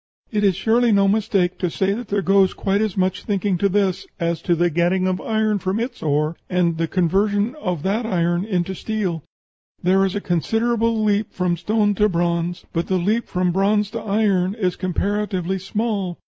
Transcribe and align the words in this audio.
It 0.31 0.43
is 0.43 0.55
surely 0.55 0.91
no 0.91 1.07
mistake 1.07 1.59
to 1.59 1.69
say 1.69 1.93
that 1.93 2.07
there 2.07 2.23
goes 2.23 2.55
quite 2.55 2.81
as 2.81 2.97
much 2.97 3.21
thinking 3.23 3.55
to 3.59 3.69
this 3.69 4.07
as 4.19 4.41
to 4.41 4.55
the 4.55 4.71
getting 4.71 5.05
of 5.07 5.21
iron 5.21 5.59
from 5.59 5.79
its 5.79 6.01
ore, 6.01 6.35
and 6.49 6.79
the 6.79 6.87
conversion 6.87 7.53
of 7.61 7.83
that 7.83 8.03
iron 8.07 8.43
into 8.43 8.73
steel. 8.73 9.21
There 9.83 10.03
is 10.03 10.15
a 10.15 10.19
considerable 10.19 11.03
leap 11.03 11.31
from 11.31 11.55
stone 11.55 11.93
to 11.93 12.09
bronze, 12.09 12.65
but 12.73 12.87
the 12.87 12.97
leap 12.97 13.27
from 13.27 13.51
bronze 13.51 13.91
to 13.91 13.99
iron 13.99 14.55
is 14.55 14.75
comparatively 14.75 15.59
small.... 15.59 16.17